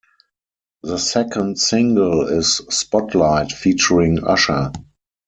[0.81, 4.71] The second single is "Spotlight" featuring Usher.